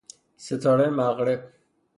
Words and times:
ستاره 0.45 0.87
مغرب 0.89 1.41